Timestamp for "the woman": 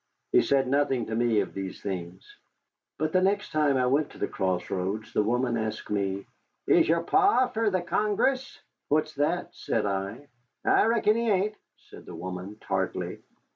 5.13-5.55, 12.07-12.57